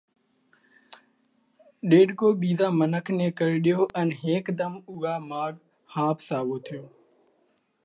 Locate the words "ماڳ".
5.29-5.53